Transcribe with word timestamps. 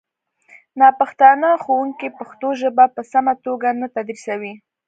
ناپښتانه 0.79 1.49
ښوونکي 1.63 2.07
پښتو 2.17 2.47
ژبه 2.61 2.85
په 2.95 3.01
سمه 3.11 3.33
توګه 3.45 3.67
نه 3.79 3.87
تدریسوي 3.95 4.53